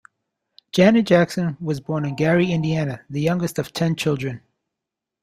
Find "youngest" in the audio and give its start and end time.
3.21-3.59